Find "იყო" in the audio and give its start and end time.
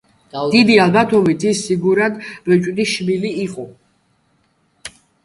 3.43-3.67